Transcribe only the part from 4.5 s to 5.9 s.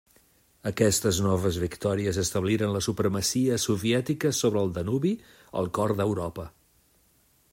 el Danubi, al